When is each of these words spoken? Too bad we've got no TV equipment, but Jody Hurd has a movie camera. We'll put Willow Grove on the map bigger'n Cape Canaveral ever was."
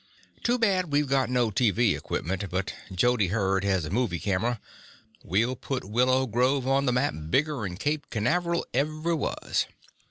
Too 0.41 0.57
bad 0.57 0.91
we've 0.91 1.07
got 1.07 1.29
no 1.29 1.51
TV 1.51 1.95
equipment, 1.95 2.49
but 2.49 2.73
Jody 2.91 3.27
Hurd 3.27 3.63
has 3.63 3.85
a 3.85 3.91
movie 3.91 4.17
camera. 4.19 4.59
We'll 5.23 5.55
put 5.55 5.83
Willow 5.83 6.25
Grove 6.25 6.67
on 6.67 6.87
the 6.87 6.91
map 6.91 7.13
bigger'n 7.29 7.77
Cape 7.77 8.09
Canaveral 8.09 8.65
ever 8.73 9.15
was." 9.15 9.67